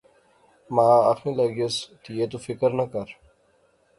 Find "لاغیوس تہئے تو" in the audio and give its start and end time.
1.37-2.37